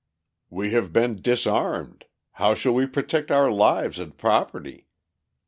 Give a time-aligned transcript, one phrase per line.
[0.49, 4.87] "We have been disarmed: how shall we protect our lives and property?